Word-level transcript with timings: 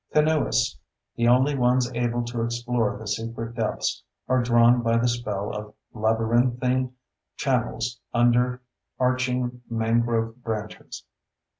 Canoeists, 0.11 0.79
the 1.15 1.27
only 1.27 1.53
ones 1.53 1.91
able 1.93 2.23
to 2.23 2.41
explore 2.41 2.97
the 2.97 3.05
secret 3.07 3.53
depths, 3.53 4.01
are 4.27 4.41
drawn 4.41 4.81
by 4.81 4.97
the 4.97 5.07
spell 5.07 5.53
of 5.55 5.75
labyrinthine 5.93 6.93
channels 7.35 7.99
under 8.11 8.63
arching 8.99 9.61
mangrove 9.69 10.41
branches. 10.43 11.03